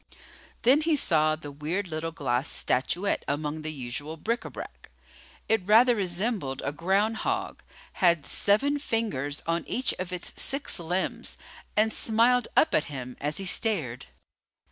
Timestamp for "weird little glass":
1.51-2.47